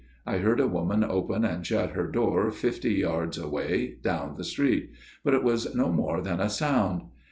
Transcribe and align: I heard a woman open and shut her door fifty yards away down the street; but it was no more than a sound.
I 0.25 0.39
heard 0.39 0.59
a 0.59 0.65
woman 0.67 1.03
open 1.03 1.45
and 1.45 1.63
shut 1.63 1.91
her 1.91 2.07
door 2.07 2.49
fifty 2.49 2.95
yards 2.95 3.37
away 3.37 3.97
down 4.01 4.33
the 4.35 4.43
street; 4.43 4.89
but 5.23 5.35
it 5.35 5.43
was 5.43 5.75
no 5.75 5.91
more 5.93 6.21
than 6.21 6.39
a 6.39 6.49
sound. 6.49 7.03